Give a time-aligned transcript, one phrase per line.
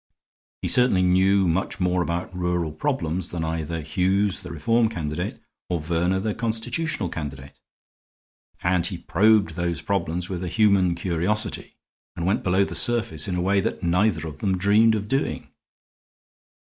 [0.63, 5.39] He certainly knew much more about rural problems than either Hughes, the Reform candidate,
[5.69, 7.55] or Verner, the Constitutional candidate.
[8.63, 11.77] And he probed those problems with a human curiosity,
[12.15, 15.49] and went below the surface in a way that neither of them dreamed of doing.